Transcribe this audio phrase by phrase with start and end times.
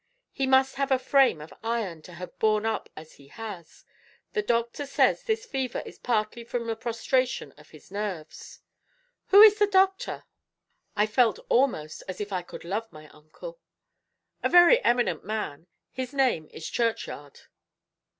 [0.31, 3.85] He must have a frame of iron to have borne up as he has.
[4.33, 8.61] The doctor says this fever is partly from the prostration of the nerves."
[9.27, 10.23] "Who is the doctor?"
[10.95, 13.59] I felt almost as if I could love my uncle.
[14.41, 15.67] "A very eminent man.
[15.91, 17.41] His name is Churchyard."